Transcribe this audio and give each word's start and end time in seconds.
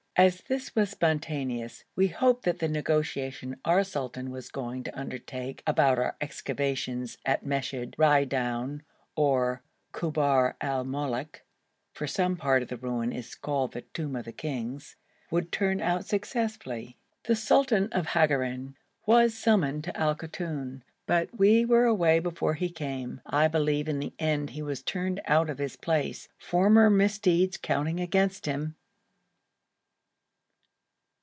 As 0.17 0.41
this 0.41 0.75
was 0.75 0.89
spontaneous, 0.89 1.85
we 1.95 2.09
hoped 2.09 2.43
that 2.43 2.59
the 2.59 2.67
negotiation 2.67 3.55
our 3.63 3.81
sultan 3.83 4.29
was 4.29 4.49
going 4.51 4.83
to 4.83 4.95
undertake 4.99 5.63
about 5.65 5.97
our 5.97 6.11
making 6.19 6.23
excavations 6.23 7.17
at 7.25 7.45
Meshed, 7.45 7.95
Raidoun, 7.97 8.83
or 9.15 9.63
Kubar 9.93 10.57
al 10.59 10.83
Moluk 10.83 11.41
(for 11.93 12.07
some 12.07 12.35
part 12.35 12.61
of 12.61 12.67
the 12.67 12.75
ruins 12.77 13.15
is 13.15 13.35
called 13.35 13.81
Tombs 13.93 14.17
of 14.17 14.25
the 14.25 14.33
Kings), 14.33 14.95
would 15.31 15.49
turn 15.49 15.81
out 15.81 16.05
successfully. 16.05 16.97
The 17.23 17.35
sultan 17.35 17.87
of 17.93 18.07
Hagarein 18.07 18.75
was 19.05 19.33
summoned 19.33 19.85
to 19.85 19.97
Al 19.97 20.15
Koton, 20.15 20.83
but 21.07 21.29
we 21.39 21.63
were 21.63 21.85
away 21.85 22.19
before 22.19 22.55
he 22.55 22.69
came. 22.69 23.21
I 23.25 23.47
believe 23.47 23.87
in 23.87 23.99
the 23.99 24.13
end 24.19 24.51
he 24.51 24.61
was 24.61 24.83
turned 24.83 25.21
out 25.25 25.49
of 25.49 25.57
his 25.57 25.77
place, 25.77 26.27
former 26.37 26.89
misdeeds 26.89 27.55
counting 27.57 28.01
against 28.01 28.45
him. 28.45 28.75